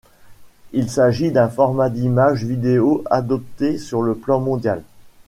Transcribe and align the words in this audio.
Il 0.71 0.89
s’agit 0.89 1.29
d’un 1.31 1.47
format 1.47 1.91
d’image 1.91 2.43
vidéo 2.43 3.03
adopté 3.11 3.77
sur 3.77 4.01
le 4.01 4.15
plan 4.15 4.39
mondial. 4.39 4.81